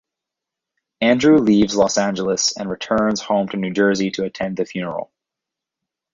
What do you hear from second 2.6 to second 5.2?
returns home to New Jersey to attend the funeral.